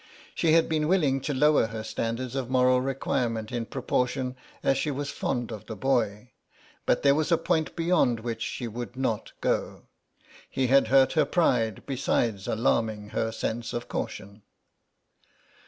She 0.33 0.53
had 0.53 0.67
been 0.67 0.87
willing 0.87 1.21
to 1.21 1.31
lower 1.35 1.67
her 1.67 1.83
standard 1.83 2.33
of 2.35 2.49
moral 2.49 2.81
requirements 2.81 3.53
in 3.53 3.67
proportion 3.67 4.35
as 4.63 4.75
she 4.79 4.89
was 4.89 5.11
fond 5.11 5.51
of 5.51 5.67
the 5.67 5.75
boy, 5.75 6.31
but 6.87 7.03
there 7.03 7.13
was 7.13 7.31
a 7.31 7.37
point 7.37 7.75
beyond 7.75 8.21
which 8.21 8.41
she 8.41 8.67
would 8.67 8.95
not 8.95 9.33
go. 9.41 9.83
He 10.49 10.65
had 10.65 10.87
hurt 10.87 11.13
her 11.13 11.25
pride 11.25 11.83
besides 11.85 12.47
alarming 12.47 13.09
her 13.09 13.31
sense 13.31 13.73
of 13.73 13.87
caution. 13.87 14.41